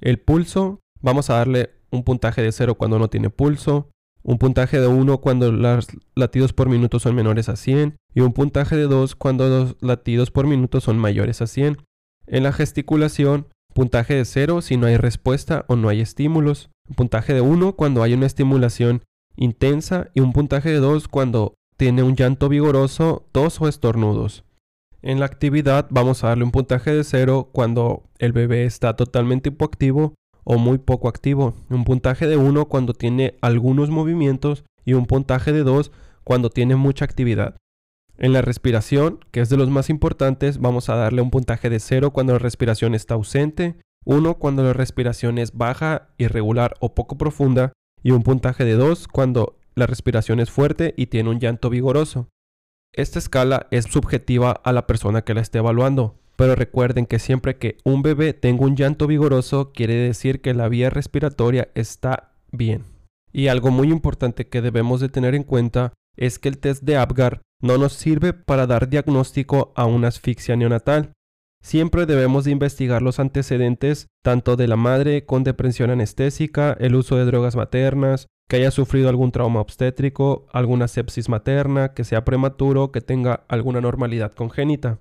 El 0.00 0.18
pulso, 0.18 0.80
vamos 1.04 1.28
a 1.30 1.34
darle 1.34 1.70
un 1.90 2.02
puntaje 2.02 2.42
de 2.42 2.50
0 2.50 2.76
cuando 2.76 2.98
no 2.98 3.08
tiene 3.08 3.30
pulso, 3.30 3.90
un 4.22 4.38
puntaje 4.38 4.80
de 4.80 4.86
1 4.86 5.20
cuando 5.20 5.52
los 5.52 5.88
latidos 6.14 6.54
por 6.54 6.68
minuto 6.68 6.98
son 6.98 7.14
menores 7.14 7.50
a 7.50 7.56
100 7.56 7.96
y 8.14 8.20
un 8.20 8.32
puntaje 8.32 8.74
de 8.74 8.84
2 8.84 9.14
cuando 9.14 9.48
los 9.48 9.76
latidos 9.82 10.30
por 10.30 10.46
minuto 10.46 10.80
son 10.80 10.98
mayores 10.98 11.42
a 11.42 11.46
100. 11.46 11.76
En 12.26 12.42
la 12.42 12.52
gesticulación, 12.52 13.48
puntaje 13.74 14.14
de 14.14 14.24
0 14.24 14.62
si 14.62 14.78
no 14.78 14.86
hay 14.86 14.96
respuesta 14.96 15.66
o 15.68 15.76
no 15.76 15.90
hay 15.90 16.00
estímulos 16.00 16.70
un 16.88 16.96
puntaje 16.96 17.32
de 17.34 17.40
1 17.40 17.76
cuando 17.76 18.02
hay 18.02 18.14
una 18.14 18.26
estimulación 18.26 19.02
intensa 19.36 20.10
y 20.14 20.20
un 20.20 20.32
puntaje 20.32 20.70
de 20.70 20.78
2 20.78 21.08
cuando 21.08 21.54
tiene 21.76 22.02
un 22.02 22.14
llanto 22.14 22.48
vigoroso, 22.48 23.26
tos 23.32 23.60
o 23.60 23.68
estornudos. 23.68 24.44
En 25.02 25.20
la 25.20 25.26
actividad 25.26 25.86
vamos 25.90 26.24
a 26.24 26.28
darle 26.28 26.44
un 26.44 26.50
puntaje 26.50 26.94
de 26.94 27.04
0 27.04 27.50
cuando 27.52 28.04
el 28.18 28.32
bebé 28.32 28.64
está 28.64 28.96
totalmente 28.96 29.50
hipoactivo 29.50 30.14
o 30.44 30.58
muy 30.58 30.78
poco 30.78 31.08
activo, 31.08 31.54
un 31.70 31.84
puntaje 31.84 32.26
de 32.26 32.36
1 32.36 32.66
cuando 32.66 32.92
tiene 32.92 33.36
algunos 33.40 33.90
movimientos 33.90 34.64
y 34.84 34.92
un 34.92 35.06
puntaje 35.06 35.52
de 35.52 35.64
2 35.64 35.90
cuando 36.22 36.50
tiene 36.50 36.76
mucha 36.76 37.04
actividad. 37.04 37.56
En 38.16 38.32
la 38.32 38.42
respiración, 38.42 39.18
que 39.32 39.40
es 39.40 39.48
de 39.48 39.56
los 39.56 39.70
más 39.70 39.90
importantes, 39.90 40.58
vamos 40.58 40.88
a 40.88 40.94
darle 40.94 41.22
un 41.22 41.30
puntaje 41.30 41.68
de 41.68 41.80
0 41.80 42.12
cuando 42.12 42.34
la 42.34 42.38
respiración 42.38 42.94
está 42.94 43.14
ausente, 43.14 43.76
1 44.04 44.34
cuando 44.34 44.62
la 44.62 44.72
respiración 44.72 45.38
es 45.38 45.56
baja, 45.56 46.10
irregular 46.18 46.74
o 46.80 46.94
poco 46.94 47.18
profunda, 47.18 47.72
y 48.02 48.12
un 48.12 48.22
puntaje 48.22 48.64
de 48.64 48.74
2 48.74 49.08
cuando 49.08 49.58
la 49.74 49.86
respiración 49.86 50.38
es 50.38 50.50
fuerte 50.50 50.94
y 50.96 51.06
tiene 51.06 51.30
un 51.30 51.40
llanto 51.40 51.70
vigoroso. 51.70 52.28
Esta 52.92 53.18
escala 53.18 53.66
es 53.72 53.86
subjetiva 53.86 54.52
a 54.52 54.72
la 54.72 54.86
persona 54.86 55.22
que 55.22 55.34
la 55.34 55.40
esté 55.40 55.58
evaluando, 55.58 56.20
pero 56.36 56.54
recuerden 56.54 57.06
que 57.06 57.18
siempre 57.18 57.56
que 57.56 57.78
un 57.84 58.02
bebé 58.02 58.32
tenga 58.32 58.64
un 58.64 58.76
llanto 58.76 59.06
vigoroso 59.06 59.72
quiere 59.72 59.94
decir 59.94 60.40
que 60.40 60.54
la 60.54 60.68
vía 60.68 60.90
respiratoria 60.90 61.68
está 61.74 62.32
bien. 62.50 62.84
Y 63.32 63.48
algo 63.48 63.70
muy 63.70 63.90
importante 63.90 64.48
que 64.48 64.62
debemos 64.62 65.00
de 65.00 65.08
tener 65.08 65.34
en 65.34 65.42
cuenta 65.42 65.92
es 66.16 66.38
que 66.38 66.48
el 66.48 66.58
test 66.58 66.82
de 66.82 66.96
Apgar 66.96 67.42
no 67.60 67.78
nos 67.78 67.94
sirve 67.94 68.32
para 68.32 68.66
dar 68.66 68.88
diagnóstico 68.88 69.72
a 69.74 69.86
una 69.86 70.08
asfixia 70.08 70.56
neonatal. 70.56 71.12
Siempre 71.62 72.04
debemos 72.04 72.44
de 72.44 72.50
investigar 72.50 73.00
los 73.00 73.18
antecedentes 73.18 74.06
tanto 74.22 74.56
de 74.56 74.68
la 74.68 74.76
madre 74.76 75.24
con 75.24 75.44
depresión 75.44 75.90
anestésica, 75.90 76.76
el 76.78 76.94
uso 76.94 77.16
de 77.16 77.24
drogas 77.24 77.56
maternas, 77.56 78.26
que 78.48 78.56
haya 78.56 78.70
sufrido 78.70 79.08
algún 79.08 79.32
trauma 79.32 79.60
obstétrico, 79.60 80.46
alguna 80.52 80.88
sepsis 80.88 81.30
materna, 81.30 81.94
que 81.94 82.04
sea 82.04 82.24
prematuro, 82.24 82.92
que 82.92 83.00
tenga 83.00 83.44
alguna 83.48 83.80
normalidad 83.80 84.32
congénita. 84.32 84.98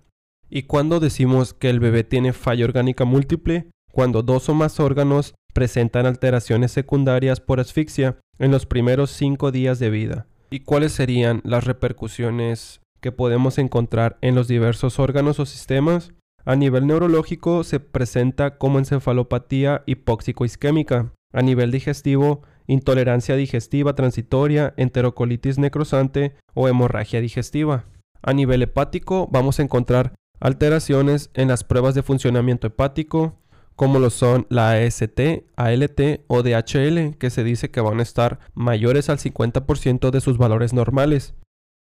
Y 0.55 0.63
cuando 0.63 0.99
decimos 0.99 1.55
que 1.55 1.71
el 1.71 1.79
bebé 1.79 2.03
tiene 2.03 2.31
falla 2.31 2.65
orgánica 2.65 3.05
múltiple, 3.05 3.71
cuando 3.91 4.21
dos 4.21 4.49
o 4.49 4.53
más 4.53 4.79
órganos 4.79 5.33
presentan 5.51 6.05
alteraciones 6.05 6.71
secundarias 6.71 7.39
por 7.39 7.59
asfixia 7.59 8.19
en 8.37 8.51
los 8.51 8.67
primeros 8.67 9.09
cinco 9.09 9.51
días 9.51 9.79
de 9.79 9.89
vida. 9.89 10.27
¿Y 10.51 10.59
cuáles 10.59 10.91
serían 10.91 11.41
las 11.43 11.63
repercusiones 11.63 12.81
que 13.01 13.11
podemos 13.11 13.57
encontrar 13.57 14.19
en 14.21 14.35
los 14.35 14.47
diversos 14.47 14.99
órganos 14.99 15.39
o 15.39 15.47
sistemas? 15.47 16.13
A 16.45 16.55
nivel 16.55 16.85
neurológico 16.85 17.63
se 17.63 17.79
presenta 17.79 18.59
como 18.59 18.77
encefalopatía 18.77 19.81
hipóxico-isquémica. 19.87 21.13
A 21.33 21.41
nivel 21.41 21.71
digestivo, 21.71 22.43
intolerancia 22.67 23.35
digestiva 23.35 23.95
transitoria, 23.95 24.75
enterocolitis 24.77 25.57
necrosante 25.57 26.35
o 26.53 26.67
hemorragia 26.67 27.21
digestiva. 27.21 27.85
A 28.21 28.33
nivel 28.33 28.61
hepático 28.61 29.27
vamos 29.31 29.59
a 29.59 29.63
encontrar 29.63 30.13
alteraciones 30.43 31.29
en 31.35 31.47
las 31.47 31.63
pruebas 31.63 31.95
de 31.95 32.03
funcionamiento 32.03 32.67
hepático, 32.67 33.39
como 33.77 33.99
lo 33.99 34.09
son 34.09 34.45
la 34.49 34.73
AST, 34.73 35.45
ALT 35.55 36.01
o 36.27 36.43
DHL, 36.43 37.17
que 37.17 37.29
se 37.29 37.45
dice 37.45 37.71
que 37.71 37.79
van 37.79 37.99
a 37.99 38.03
estar 38.03 38.39
mayores 38.53 39.09
al 39.09 39.19
50% 39.19 40.11
de 40.11 40.19
sus 40.19 40.37
valores 40.37 40.73
normales. 40.73 41.33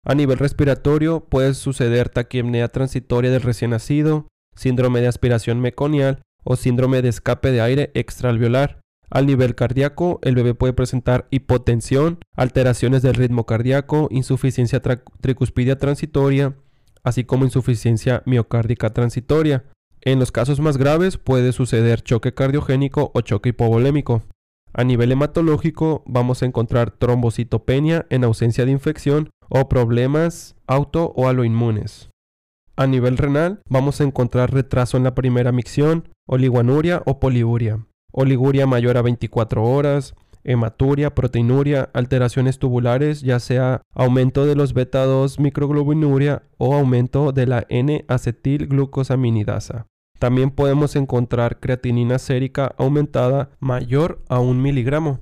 A 0.05 0.15
nivel 0.15 0.37
respiratorio 0.37 1.25
puede 1.25 1.53
suceder 1.55 2.07
taquimnea 2.07 2.69
transitoria 2.69 3.31
del 3.31 3.41
recién 3.41 3.71
nacido, 3.71 4.27
síndrome 4.55 5.01
de 5.01 5.07
aspiración 5.07 5.59
meconial 5.59 6.21
o 6.45 6.55
síndrome 6.55 7.01
de 7.01 7.09
escape 7.09 7.51
de 7.51 7.59
aire 7.59 7.91
extraalveolar. 7.95 8.79
Al 9.09 9.25
nivel 9.25 9.55
cardíaco, 9.55 10.19
el 10.23 10.35
bebé 10.35 10.53
puede 10.53 10.71
presentar 10.71 11.27
hipotensión, 11.31 12.19
alteraciones 12.33 13.01
del 13.01 13.15
ritmo 13.15 13.45
cardíaco, 13.45 14.07
insuficiencia 14.09 14.81
tricuspidia 15.19 15.77
transitoria, 15.77 16.55
así 17.07 17.23
como 17.23 17.45
insuficiencia 17.45 18.21
miocárdica 18.25 18.91
transitoria. 18.91 19.63
En 20.01 20.19
los 20.19 20.31
casos 20.31 20.59
más 20.59 20.77
graves 20.77 21.17
puede 21.17 21.51
suceder 21.51 22.01
choque 22.01 22.33
cardiogénico 22.33 23.11
o 23.13 23.21
choque 23.21 23.49
hipovolémico. 23.49 24.23
A 24.73 24.83
nivel 24.83 25.11
hematológico 25.11 26.03
vamos 26.05 26.43
a 26.43 26.45
encontrar 26.45 26.91
trombocitopenia 26.91 28.05
en 28.09 28.23
ausencia 28.23 28.65
de 28.65 28.71
infección 28.71 29.29
o 29.49 29.69
problemas 29.69 30.55
auto 30.67 31.13
o 31.15 31.27
aloinmunes. 31.27 32.09
A 32.75 32.85
nivel 32.85 33.17
renal 33.17 33.61
vamos 33.67 34.01
a 34.01 34.03
encontrar 34.03 34.53
retraso 34.53 34.97
en 34.97 35.03
la 35.03 35.15
primera 35.15 35.51
micción, 35.51 36.09
oliguanuria 36.27 37.01
o 37.05 37.19
poliuria, 37.19 37.87
oliguria 38.11 38.67
mayor 38.67 38.97
a 38.97 39.01
24 39.01 39.63
horas, 39.63 40.13
hematuria, 40.47 41.13
proteinuria, 41.13 41.91
alteraciones 41.93 42.57
tubulares, 42.57 43.21
ya 43.21 43.39
sea 43.39 43.83
aumento 43.93 44.47
de 44.47 44.55
los 44.55 44.73
beta 44.73 45.05
2 45.05 45.39
microglobinuria 45.39 46.41
o 46.57 46.73
aumento 46.73 47.31
de 47.31 47.45
la 47.45 47.67
N-acetilglucosaminidasa. 47.69 49.85
También 50.17 50.49
podemos 50.49 50.95
encontrar 50.95 51.59
creatinina 51.59 52.17
sérica 52.17 52.73
aumentada 52.77 53.51
mayor 53.59 54.23
a 54.29 54.39
un 54.39 54.61
miligramo. 54.61 55.19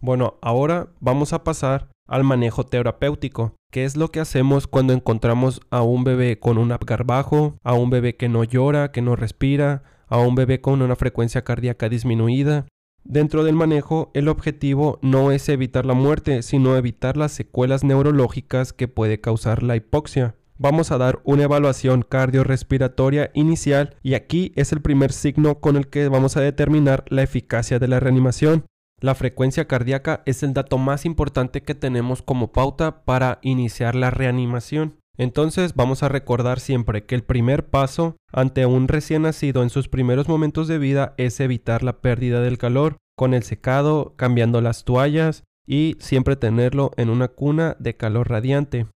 Bueno, 0.00 0.38
ahora 0.40 0.88
vamos 1.00 1.32
a 1.32 1.42
pasar 1.44 1.88
al 2.06 2.24
manejo 2.24 2.64
terapéutico, 2.64 3.54
que 3.70 3.84
es 3.84 3.96
lo 3.96 4.08
que 4.08 4.20
hacemos 4.20 4.66
cuando 4.66 4.94
encontramos 4.94 5.60
a 5.70 5.82
un 5.82 6.04
bebé 6.04 6.38
con 6.38 6.56
un 6.56 6.72
Apgar 6.72 7.04
bajo, 7.04 7.58
a 7.62 7.74
un 7.74 7.90
bebé 7.90 8.16
que 8.16 8.30
no 8.30 8.44
llora, 8.44 8.90
que 8.90 9.02
no 9.02 9.16
respira, 9.16 9.82
a 10.06 10.18
un 10.18 10.34
bebé 10.34 10.62
con 10.62 10.80
una 10.80 10.96
frecuencia 10.96 11.42
cardíaca 11.42 11.90
disminuida. 11.90 12.66
Dentro 13.04 13.42
del 13.42 13.54
manejo, 13.54 14.10
el 14.14 14.28
objetivo 14.28 14.98
no 15.02 15.32
es 15.32 15.48
evitar 15.48 15.86
la 15.86 15.94
muerte, 15.94 16.42
sino 16.42 16.76
evitar 16.76 17.16
las 17.16 17.32
secuelas 17.32 17.82
neurológicas 17.82 18.72
que 18.72 18.88
puede 18.88 19.20
causar 19.20 19.62
la 19.62 19.76
hipoxia. 19.76 20.34
Vamos 20.60 20.90
a 20.90 20.98
dar 20.98 21.20
una 21.22 21.44
evaluación 21.44 22.02
cardiorrespiratoria 22.02 23.30
inicial 23.32 23.96
y 24.02 24.14
aquí 24.14 24.52
es 24.56 24.72
el 24.72 24.82
primer 24.82 25.12
signo 25.12 25.60
con 25.60 25.76
el 25.76 25.86
que 25.86 26.08
vamos 26.08 26.36
a 26.36 26.40
determinar 26.40 27.04
la 27.08 27.22
eficacia 27.22 27.78
de 27.78 27.86
la 27.86 28.00
reanimación. 28.00 28.66
La 29.00 29.14
frecuencia 29.14 29.68
cardíaca 29.68 30.22
es 30.26 30.42
el 30.42 30.54
dato 30.54 30.76
más 30.76 31.06
importante 31.06 31.62
que 31.62 31.76
tenemos 31.76 32.22
como 32.22 32.50
pauta 32.50 33.04
para 33.04 33.38
iniciar 33.42 33.94
la 33.94 34.10
reanimación. 34.10 34.96
Entonces 35.18 35.74
vamos 35.74 36.04
a 36.04 36.08
recordar 36.08 36.60
siempre 36.60 37.04
que 37.04 37.16
el 37.16 37.24
primer 37.24 37.66
paso 37.68 38.16
ante 38.32 38.64
un 38.66 38.86
recién 38.86 39.22
nacido 39.22 39.64
en 39.64 39.70
sus 39.70 39.88
primeros 39.88 40.28
momentos 40.28 40.68
de 40.68 40.78
vida 40.78 41.14
es 41.16 41.40
evitar 41.40 41.82
la 41.82 42.00
pérdida 42.00 42.40
del 42.40 42.56
calor 42.56 42.96
con 43.16 43.34
el 43.34 43.42
secado, 43.42 44.14
cambiando 44.16 44.60
las 44.60 44.84
toallas 44.84 45.42
y 45.66 45.96
siempre 45.98 46.36
tenerlo 46.36 46.92
en 46.96 47.10
una 47.10 47.26
cuna 47.26 47.76
de 47.80 47.96
calor 47.96 48.30
radiante. 48.30 48.86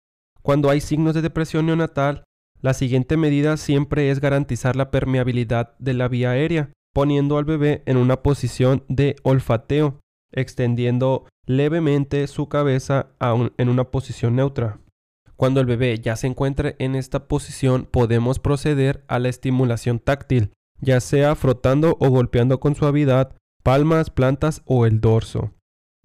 Cuando 0.43 0.71
hay 0.71 0.81
signos 0.81 1.15
de 1.15 1.23
depresión 1.23 1.67
neonatal, 1.67 2.23
la 2.61 2.73
siguiente 2.73 3.17
medida 3.17 3.57
siempre 3.57 4.11
es 4.11 4.21
garantizar 4.21 4.77
la 4.77 4.93
permeabilidad 4.93 5.77
de 5.81 5.95
la 5.95 6.07
vía 6.07 6.31
aérea, 6.31 6.71
poniendo 6.95 7.37
al 7.37 7.45
bebé 7.45 7.83
en 7.87 7.97
una 7.97 8.23
posición 8.23 8.85
de 8.89 9.17
olfateo, 9.25 9.99
extendiendo 10.31 11.27
levemente 11.47 12.29
su 12.29 12.49
cabeza 12.49 13.09
en 13.59 13.69
una 13.69 13.91
posición 13.91 14.37
neutra. 14.37 14.79
Cuando 15.37 15.61
el 15.61 15.67
bebé 15.67 15.99
ya 15.99 16.17
se 16.17 16.27
encuentre 16.27 16.77
en 16.79 16.95
esta 16.95 17.27
posición, 17.27 17.89
podemos 17.91 18.39
proceder 18.39 19.05
a 19.09 19.19
la 19.19 19.29
estimulación 19.29 19.99
táctil, 19.99 20.53
ya 20.81 21.01
sea 21.01 21.35
frotando 21.35 21.97
o 22.01 22.11
golpeando 22.11 22.61
con 22.61 22.75
suavidad 22.75 23.35
palmas, 23.63 24.11
plantas 24.11 24.63
o 24.67 24.87
el 24.87 25.01
dorso. 25.01 25.53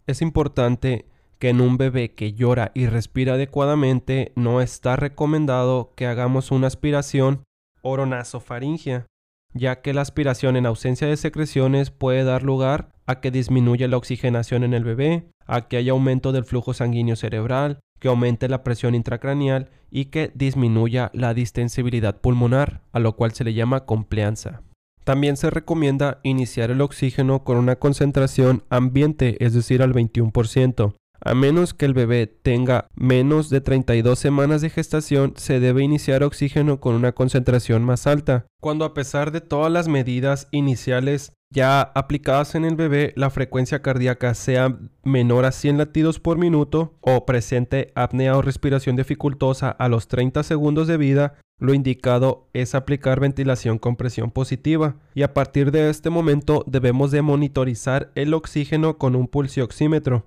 Es 0.05 0.21
importante 0.21 1.05
que 1.39 1.49
en 1.49 1.61
un 1.61 1.77
bebé 1.77 2.13
que 2.13 2.33
llora 2.33 2.71
y 2.73 2.87
respira 2.87 3.33
adecuadamente 3.33 4.31
no 4.35 4.61
está 4.61 4.95
recomendado 4.95 5.93
que 5.95 6.07
hagamos 6.07 6.51
una 6.51 6.67
aspiración 6.67 7.43
oronasofaringia, 7.81 9.05
ya 9.53 9.81
que 9.81 9.93
la 9.93 10.01
aspiración 10.01 10.55
en 10.55 10.65
ausencia 10.65 11.07
de 11.07 11.17
secreciones 11.17 11.91
puede 11.91 12.23
dar 12.23 12.43
lugar 12.43 12.91
a 13.05 13.19
que 13.19 13.31
disminuya 13.31 13.87
la 13.87 13.97
oxigenación 13.97 14.63
en 14.63 14.73
el 14.73 14.83
bebé, 14.83 15.29
a 15.45 15.67
que 15.67 15.77
haya 15.77 15.91
aumento 15.91 16.31
del 16.31 16.43
flujo 16.43 16.73
sanguíneo 16.73 17.15
cerebral, 17.15 17.79
que 17.99 18.07
aumente 18.07 18.47
la 18.47 18.63
presión 18.63 18.95
intracraneal 18.95 19.69
y 19.91 20.05
que 20.05 20.31
disminuya 20.35 21.11
la 21.13 21.33
distensibilidad 21.33 22.19
pulmonar, 22.19 22.81
a 22.91 22.99
lo 22.99 23.15
cual 23.15 23.33
se 23.33 23.43
le 23.43 23.53
llama 23.53 23.85
compleanza. 23.85 24.61
También 25.03 25.37
se 25.37 25.49
recomienda 25.49 26.19
iniciar 26.23 26.69
el 26.69 26.81
oxígeno 26.81 27.45
con 27.45 27.57
una 27.57 27.77
concentración 27.77 28.63
ambiente, 28.69 29.37
es 29.39 29.53
decir, 29.53 29.81
al 29.81 29.93
21%. 29.93 30.93
A 31.19 31.33
menos 31.33 31.73
que 31.73 31.85
el 31.85 31.93
bebé 31.93 32.27
tenga 32.27 32.87
menos 32.95 33.49
de 33.49 33.61
32 33.61 34.19
semanas 34.19 34.61
de 34.61 34.69
gestación, 34.69 35.33
se 35.35 35.59
debe 35.59 35.83
iniciar 35.83 36.23
oxígeno 36.23 36.79
con 36.79 36.93
una 36.93 37.13
concentración 37.13 37.83
más 37.83 38.05
alta. 38.05 38.45
Cuando 38.61 38.85
a 38.85 38.93
pesar 38.93 39.31
de 39.31 39.41
todas 39.41 39.71
las 39.71 39.87
medidas 39.87 40.47
iniciales 40.51 41.33
ya 41.49 41.81
aplicadas 41.81 42.55
en 42.55 42.65
el 42.65 42.75
bebé, 42.75 43.13
la 43.15 43.29
frecuencia 43.29 43.81
cardíaca 43.81 44.33
sea 44.33 44.77
menor 45.03 45.45
a 45.45 45.51
100 45.51 45.77
latidos 45.77 46.19
por 46.19 46.37
minuto 46.37 46.95
o 47.01 47.25
presente 47.25 47.91
apnea 47.95 48.35
o 48.37 48.41
respiración 48.41 48.95
dificultosa 48.95 49.69
a 49.69 49.87
los 49.87 50.07
30 50.07 50.43
segundos 50.43 50.87
de 50.87 50.97
vida, 50.97 51.35
lo 51.59 51.73
indicado 51.73 52.49
es 52.53 52.75
aplicar 52.75 53.19
ventilación 53.19 53.79
con 53.79 53.95
presión 53.95 54.29
positiva 54.29 54.97
y 55.15 55.23
a 55.23 55.33
partir 55.33 55.71
de 55.71 55.89
este 55.89 56.09
momento 56.09 56.63
debemos 56.67 57.11
de 57.11 57.21
monitorizar 57.21 58.11
el 58.15 58.33
oxígeno 58.33 58.97
con 58.97 59.15
un 59.15 59.27
pulsioxímetro. 59.27 60.25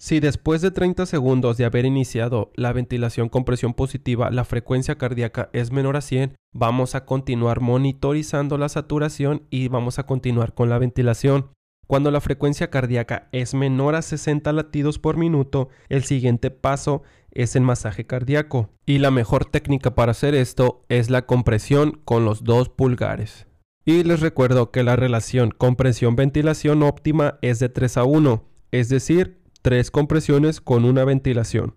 Si 0.00 0.20
después 0.20 0.62
de 0.62 0.70
30 0.70 1.06
segundos 1.06 1.56
de 1.56 1.64
haber 1.64 1.84
iniciado 1.84 2.52
la 2.54 2.72
ventilación 2.72 3.28
con 3.28 3.44
presión 3.44 3.74
positiva 3.74 4.30
la 4.30 4.44
frecuencia 4.44 4.96
cardíaca 4.96 5.50
es 5.52 5.72
menor 5.72 5.96
a 5.96 6.00
100, 6.00 6.36
vamos 6.52 6.94
a 6.94 7.04
continuar 7.04 7.60
monitorizando 7.60 8.58
la 8.58 8.68
saturación 8.68 9.42
y 9.50 9.66
vamos 9.66 9.98
a 9.98 10.06
continuar 10.06 10.54
con 10.54 10.68
la 10.68 10.78
ventilación. 10.78 11.50
Cuando 11.88 12.12
la 12.12 12.20
frecuencia 12.20 12.70
cardíaca 12.70 13.28
es 13.32 13.54
menor 13.54 13.96
a 13.96 14.02
60 14.02 14.52
latidos 14.52 15.00
por 15.00 15.16
minuto, 15.16 15.68
el 15.88 16.04
siguiente 16.04 16.52
paso 16.52 17.02
es 17.32 17.56
el 17.56 17.62
masaje 17.62 18.06
cardíaco. 18.06 18.70
Y 18.86 18.98
la 18.98 19.10
mejor 19.10 19.46
técnica 19.46 19.96
para 19.96 20.12
hacer 20.12 20.36
esto 20.36 20.84
es 20.88 21.10
la 21.10 21.26
compresión 21.26 22.00
con 22.04 22.24
los 22.24 22.44
dos 22.44 22.68
pulgares. 22.68 23.48
Y 23.84 24.04
les 24.04 24.20
recuerdo 24.20 24.70
que 24.70 24.84
la 24.84 24.94
relación 24.94 25.50
compresión-ventilación 25.50 26.84
óptima 26.84 27.38
es 27.42 27.58
de 27.58 27.68
3 27.68 27.96
a 27.96 28.04
1, 28.04 28.44
es 28.70 28.90
decir, 28.90 29.38
tres 29.62 29.90
compresiones 29.90 30.60
con 30.60 30.84
una 30.84 31.04
ventilación. 31.04 31.76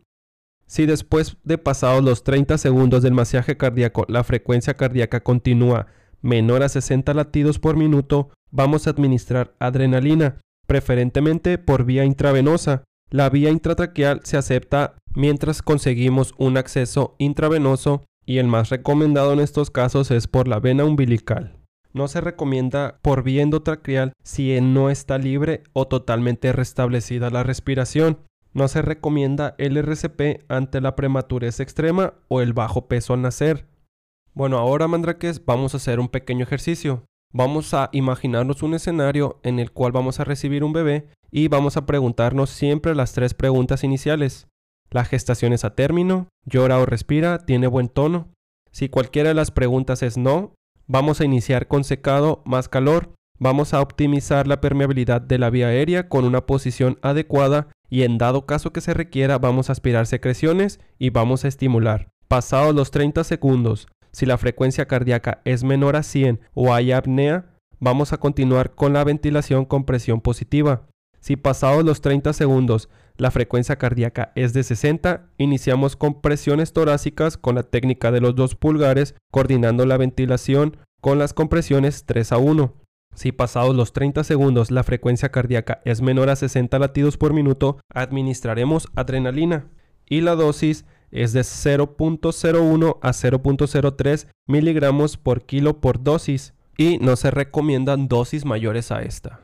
Si 0.68 0.86
después 0.86 1.38
de 1.44 1.58
pasados 1.58 2.04
los 2.04 2.24
30 2.24 2.58
segundos 2.58 3.04
del 3.04 3.14
masaje 3.14 3.58
cardíaco 3.58 4.06
la 4.08 4.24
frecuencia 4.24 4.78
cardíaca 4.78 5.22
continúa 5.22 5.88
menor 6.22 6.64
a 6.64 6.70
60 6.70 7.14
latidos 7.14 7.60
por 7.60 7.76
minuto, 7.76 8.30
vamos 8.52 8.88
a 8.88 8.92
administrar 8.92 9.54
adrenalina, 9.60 10.40
preferentemente 10.68 11.58
por 11.58 11.84
vía 11.84 12.06
intravenosa, 12.06 12.84
La 13.10 13.30
vía 13.30 13.50
intratraqueal 13.50 14.22
se 14.24 14.38
acepta 14.38 14.96
mientras 15.14 15.62
conseguimos 15.62 16.34
un 16.38 16.56
acceso 16.56 17.16
intravenoso 17.18 18.06
y 18.26 18.38
el 18.38 18.48
más 18.48 18.70
recomendado 18.70 19.34
en 19.34 19.42
estos 19.42 19.70
casos 19.70 20.12
es 20.12 20.28
por 20.28 20.48
la 20.48 20.62
vena 20.62 20.86
umbilical. 20.86 21.61
No 21.94 22.08
se 22.08 22.22
recomienda 22.22 23.00
por 23.02 23.24
vía 23.24 23.42
endotraqueal 23.42 24.14
si 24.24 24.60
no 24.62 24.90
está 24.90 25.18
libre 25.18 25.64
o 25.74 25.88
totalmente 25.88 26.54
restablecida 26.54 27.30
la 27.30 27.44
respiración. 27.44 28.20
No 28.54 28.68
se 28.68 28.82
recomienda 28.82 29.56
el 29.58 29.78
RCP 29.78 30.44
ante 30.50 30.82
la 30.82 30.96
prematurez 30.96 31.60
extrema 31.60 32.14
o 32.28 32.42
el 32.42 32.54
bajo 32.54 32.88
peso 32.88 33.14
al 33.14 33.22
nacer. 33.22 33.66
Bueno, 34.34 34.58
ahora 34.58 34.88
mandraques 34.88 35.44
vamos 35.46 35.74
a 35.74 35.78
hacer 35.78 36.00
un 36.00 36.08
pequeño 36.08 36.44
ejercicio. 36.44 37.04
Vamos 37.34 37.74
a 37.74 37.90
imaginarnos 37.94 38.62
un 38.64 38.74
escenario 38.74 39.40
en 39.44 39.60
el 39.60 39.72
cual 39.72 39.92
vamos 39.92 40.20
a 40.20 40.26
recibir 40.26 40.64
un 40.64 40.74
bebé 40.74 41.08
y 41.32 41.48
vamos 41.48 41.78
a 41.78 41.86
preguntarnos 41.86 42.50
siempre 42.50 42.94
las 42.94 43.14
tres 43.14 43.34
preguntas 43.34 43.84
iniciales. 43.84 44.48
La 44.90 45.06
gestación 45.06 45.54
es 45.54 45.64
a 45.64 45.76
término, 45.76 46.28
llora 46.46 46.78
o 46.80 46.86
respira, 46.86 47.40
tiene 47.46 47.68
buen 47.68 47.88
tono. 47.88 48.34
Si 48.72 48.90
cualquiera 48.90 49.30
de 49.30 49.36
las 49.36 49.52
preguntas 49.52 50.04
es 50.04 50.18
no, 50.18 50.54
vamos 50.92 51.22
a 51.22 51.26
iniciar 51.26 51.70
con 51.70 51.86
secado 51.86 52.42
más 52.44 52.68
calor, 52.68 53.14
vamos 53.40 53.74
a 53.74 53.80
optimizar 53.80 54.46
la 54.46 54.60
permeabilidad 54.60 55.22
de 55.22 55.38
la 55.38 55.50
vía 55.50 55.68
aérea 55.68 56.10
con 56.10 56.26
una 56.26 56.46
posición 56.46 57.00
adecuada 57.02 57.70
y 57.90 58.04
en 58.04 58.18
dado 58.18 58.46
caso 58.46 58.74
que 58.74 58.82
se 58.82 58.94
requiera 58.94 59.38
vamos 59.38 59.70
a 59.70 59.72
aspirar 59.72 60.06
secreciones 60.06 60.82
y 61.00 61.10
vamos 61.10 61.46
a 61.46 61.48
estimular. 61.48 62.10
Pasados 62.28 62.76
los 62.76 62.92
30 62.92 63.24
segundos, 63.24 63.88
si 64.12 64.26
la 64.26 64.38
frecuencia 64.38 64.86
cardíaca 64.86 65.42
es 65.46 65.64
menor 65.64 65.96
a 65.96 66.04
100 66.04 66.42
o 66.54 66.74
hay 66.74 66.92
apnea, 66.92 67.56
vamos 67.80 68.12
a 68.12 68.18
continuar 68.18 68.76
con 68.76 68.92
la 68.92 69.06
ventilación 69.06 69.64
con 69.64 69.86
presión 69.86 70.20
positiva. 70.20 70.88
Si 71.22 71.38
pasados 71.38 71.86
los 71.86 72.02
30 72.02 72.34
segundos 72.34 72.90
la 73.22 73.30
frecuencia 73.30 73.76
cardíaca 73.76 74.32
es 74.34 74.52
de 74.52 74.64
60, 74.64 75.30
iniciamos 75.38 75.96
con 75.96 76.22
presiones 76.22 76.74
torácicas 76.74 77.38
con 77.38 77.54
la 77.54 77.62
técnica 77.62 78.12
de 78.12 78.20
los 78.20 78.34
dos 78.34 78.56
pulgares, 78.56 79.14
coordinando 79.30 79.86
la 79.86 79.98
ventilación 79.98 80.78
con 81.02 81.20
las 81.20 81.32
compresiones 81.32 82.06
3 82.08 82.32
a 82.32 82.38
1. 82.40 82.74
Si 83.14 83.32
pasados 83.32 83.76
los 83.76 83.94
30 83.94 84.24
segundos 84.24 84.72
la 84.72 84.82
frecuencia 84.82 85.30
cardíaca 85.30 85.82
es 85.86 86.02
menor 86.02 86.32
a 86.32 86.36
60 86.36 86.80
latidos 86.80 87.18
por 87.18 87.32
minuto, 87.32 87.78
administraremos 87.94 88.88
adrenalina 88.96 89.68
y 90.10 90.22
la 90.22 90.34
dosis 90.34 90.86
es 91.12 91.32
de 91.32 91.42
0.01 91.42 92.98
a 93.04 93.10
0.03 93.12 94.28
miligramos 94.48 95.18
por 95.18 95.46
kilo 95.46 95.80
por 95.80 96.04
dosis 96.04 96.56
y 96.76 96.98
no 96.98 97.16
se 97.16 97.30
recomiendan 97.30 98.08
dosis 98.08 98.46
mayores 98.46 98.92
a 98.92 99.04
esta. 99.04 99.42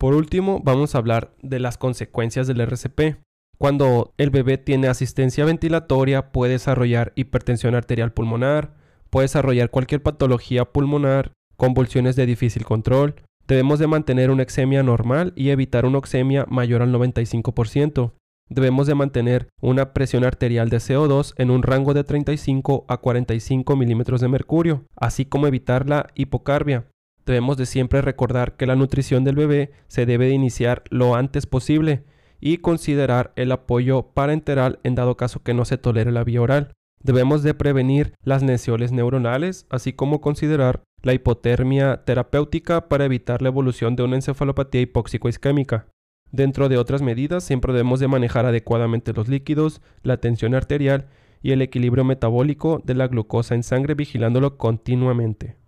Por 0.00 0.14
último, 0.14 0.62
vamos 0.64 0.94
a 0.94 0.98
hablar 0.98 1.34
de 1.42 1.60
las 1.60 1.76
consecuencias 1.76 2.46
del 2.46 2.62
RCP. 2.62 3.18
Cuando 3.58 4.14
el 4.16 4.30
bebé 4.30 4.56
tiene 4.56 4.88
asistencia 4.88 5.44
ventilatoria, 5.44 6.32
puede 6.32 6.52
desarrollar 6.52 7.12
hipertensión 7.16 7.74
arterial 7.74 8.14
pulmonar, 8.14 8.72
puede 9.10 9.24
desarrollar 9.24 9.68
cualquier 9.68 10.02
patología 10.02 10.64
pulmonar, 10.64 11.32
convulsiones 11.58 12.16
de 12.16 12.24
difícil 12.24 12.64
control. 12.64 13.16
Debemos 13.46 13.78
de 13.78 13.88
mantener 13.88 14.30
una 14.30 14.42
exemia 14.42 14.82
normal 14.82 15.34
y 15.36 15.50
evitar 15.50 15.84
una 15.84 15.98
oxemia 15.98 16.46
mayor 16.48 16.80
al 16.80 16.94
95%. 16.94 18.12
Debemos 18.48 18.86
de 18.86 18.94
mantener 18.94 19.48
una 19.60 19.92
presión 19.92 20.24
arterial 20.24 20.70
de 20.70 20.78
CO2 20.78 21.34
en 21.36 21.50
un 21.50 21.62
rango 21.62 21.92
de 21.92 22.04
35 22.04 22.86
a 22.88 22.96
45 22.96 23.76
milímetros 23.76 24.22
de 24.22 24.28
mercurio, 24.28 24.86
así 24.96 25.26
como 25.26 25.46
evitar 25.46 25.86
la 25.86 26.06
hipocarbia. 26.14 26.89
Debemos 27.26 27.56
de 27.56 27.66
siempre 27.66 28.02
recordar 28.02 28.56
que 28.56 28.66
la 28.66 28.76
nutrición 28.76 29.24
del 29.24 29.36
bebé 29.36 29.72
se 29.88 30.06
debe 30.06 30.26
de 30.26 30.34
iniciar 30.34 30.82
lo 30.90 31.14
antes 31.14 31.46
posible 31.46 32.04
y 32.40 32.58
considerar 32.58 33.32
el 33.36 33.52
apoyo 33.52 34.02
parenteral 34.14 34.80
en 34.82 34.94
dado 34.94 35.16
caso 35.16 35.42
que 35.42 35.54
no 35.54 35.64
se 35.64 35.78
tolere 35.78 36.12
la 36.12 36.24
vía 36.24 36.42
oral. 36.42 36.72
Debemos 37.02 37.42
de 37.42 37.54
prevenir 37.54 38.14
las 38.22 38.42
lesiones 38.42 38.92
neuronales, 38.92 39.66
así 39.70 39.92
como 39.92 40.20
considerar 40.20 40.82
la 41.02 41.14
hipotermia 41.14 42.04
terapéutica 42.04 42.88
para 42.88 43.06
evitar 43.06 43.40
la 43.40 43.48
evolución 43.48 43.96
de 43.96 44.02
una 44.02 44.16
encefalopatía 44.16 44.82
hipóxico-isquémica. 44.82 45.86
Dentro 46.30 46.68
de 46.68 46.76
otras 46.76 47.02
medidas, 47.02 47.42
siempre 47.42 47.72
debemos 47.72 48.00
de 48.00 48.08
manejar 48.08 48.46
adecuadamente 48.46 49.12
los 49.12 49.28
líquidos, 49.28 49.80
la 50.02 50.18
tensión 50.18 50.54
arterial 50.54 51.08
y 51.42 51.52
el 51.52 51.62
equilibrio 51.62 52.04
metabólico 52.04 52.82
de 52.84 52.94
la 52.94 53.08
glucosa 53.08 53.54
en 53.54 53.62
sangre 53.62 53.94
vigilándolo 53.94 54.58
continuamente. 54.58 55.59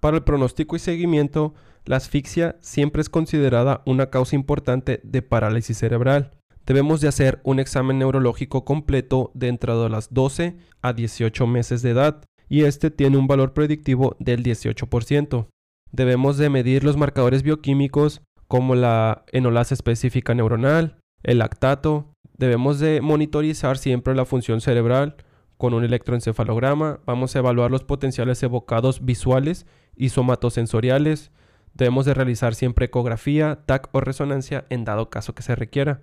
Para 0.00 0.16
el 0.18 0.22
pronóstico 0.22 0.76
y 0.76 0.78
seguimiento, 0.78 1.54
la 1.84 1.96
asfixia 1.96 2.56
siempre 2.60 3.02
es 3.02 3.08
considerada 3.08 3.82
una 3.86 4.10
causa 4.10 4.36
importante 4.36 5.00
de 5.02 5.22
parálisis 5.22 5.78
cerebral. 5.78 6.32
Debemos 6.66 7.00
de 7.00 7.08
hacer 7.08 7.40
un 7.44 7.60
examen 7.60 7.98
neurológico 7.98 8.64
completo 8.64 9.30
dentro 9.34 9.82
de 9.82 9.88
las 9.88 10.12
12 10.12 10.58
a 10.82 10.92
18 10.92 11.46
meses 11.46 11.82
de 11.82 11.90
edad 11.90 12.22
y 12.48 12.64
este 12.64 12.90
tiene 12.90 13.16
un 13.16 13.26
valor 13.26 13.54
predictivo 13.54 14.16
del 14.18 14.42
18%. 14.42 15.48
Debemos 15.90 16.36
de 16.36 16.50
medir 16.50 16.84
los 16.84 16.96
marcadores 16.96 17.42
bioquímicos 17.42 18.20
como 18.48 18.74
la 18.74 19.24
enolasa 19.32 19.74
específica 19.74 20.34
neuronal, 20.34 20.98
el 21.22 21.38
lactato. 21.38 22.12
Debemos 22.36 22.78
de 22.78 23.00
monitorizar 23.00 23.78
siempre 23.78 24.14
la 24.14 24.26
función 24.26 24.60
cerebral 24.60 25.16
con 25.58 25.74
un 25.74 25.84
electroencefalograma. 25.84 27.00
Vamos 27.04 27.36
a 27.36 27.40
evaluar 27.40 27.70
los 27.70 27.84
potenciales 27.84 28.42
evocados 28.42 29.04
visuales 29.04 29.66
y 29.94 30.08
somatosensoriales. 30.08 31.30
Debemos 31.74 32.06
de 32.06 32.14
realizar 32.14 32.54
siempre 32.54 32.86
ecografía, 32.86 33.60
TAC 33.66 33.90
o 33.92 34.00
resonancia 34.00 34.64
en 34.70 34.84
dado 34.84 35.10
caso 35.10 35.34
que 35.34 35.42
se 35.42 35.54
requiera. 35.54 36.02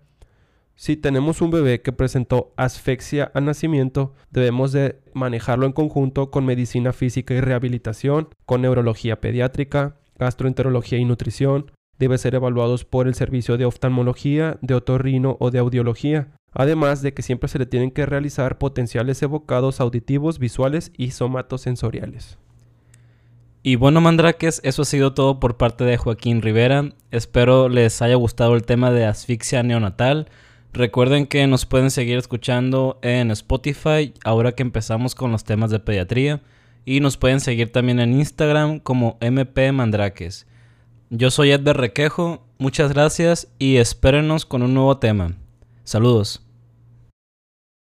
Si 0.78 0.98
tenemos 0.98 1.42
un 1.42 1.52
bebé 1.52 1.82
que 1.82 1.94
presentó 1.94 2.54
asfixia 2.58 3.32
al 3.34 3.46
nacimiento, 3.46 4.14
debemos 4.30 4.74
de 4.74 5.00
manejarlo 5.14 5.66
en 5.66 5.72
conjunto 5.72 6.32
con 6.32 6.46
medicina 6.46 6.92
física 6.92 7.34
y 7.34 7.40
rehabilitación, 7.40 8.28
con 8.46 8.62
neurología 8.62 9.22
pediátrica, 9.22 9.96
gastroenterología 10.20 10.98
y 10.98 11.06
nutrición. 11.06 11.72
Debe 11.98 12.18
ser 12.18 12.36
evaluados 12.36 12.84
por 12.84 13.08
el 13.08 13.16
servicio 13.16 13.58
de 13.58 13.64
oftalmología, 13.64 14.58
de 14.62 14.74
otorrino 14.74 15.38
o 15.40 15.50
de 15.50 15.60
audiología. 15.60 16.34
Además 16.56 17.02
de 17.02 17.14
que 17.14 17.22
siempre 17.22 17.50
se 17.50 17.60
le 17.60 17.66
tienen 17.66 17.92
que 17.92 18.06
realizar 18.06 18.58
potenciales 18.58 19.22
evocados 19.22 19.82
auditivos, 19.82 20.40
visuales 20.40 20.92
y 20.98 21.12
somatosensoriales. 21.12 22.40
Y 23.62 23.76
bueno, 23.76 24.00
Mandraques, 24.00 24.62
eso 24.64 24.84
ha 24.84 24.86
sido 24.86 25.14
todo 25.14 25.40
por 25.40 25.58
parte 25.58 25.84
de 25.84 25.98
Joaquín 25.98 26.42
Rivera. 26.42 26.94
Espero 27.12 27.68
les 27.68 28.02
haya 28.02 28.16
gustado 28.16 28.56
el 28.56 28.64
tema 28.64 28.92
de 28.92 29.06
asfixia 29.06 29.64
neonatal. 29.64 30.30
Recuerden 30.72 31.26
que 31.26 31.46
nos 31.48 31.66
pueden 31.66 31.92
seguir 31.92 32.18
escuchando 32.18 33.00
en 33.02 33.32
Spotify 33.32 34.14
ahora 34.24 34.54
que 34.54 34.64
empezamos 34.64 35.14
con 35.14 35.32
los 35.32 35.44
temas 35.44 35.72
de 35.72 35.80
pediatría. 35.80 36.42
Y 36.86 37.00
nos 37.02 37.18
pueden 37.18 37.40
seguir 37.42 37.72
también 37.72 38.00
en 38.00 38.14
Instagram 38.14 38.80
como 38.80 39.18
MP 39.20 39.72
Mandraques. 39.72 40.48
Yo 41.10 41.32
soy 41.32 41.52
Edgar 41.52 41.78
Requejo, 41.78 42.46
muchas 42.60 42.94
gracias 42.94 43.48
y 43.58 43.78
espérenos 43.78 44.46
con 44.46 44.62
un 44.62 44.74
nuevo 44.74 45.00
tema. 45.00 45.34
Saludos. 45.84 46.45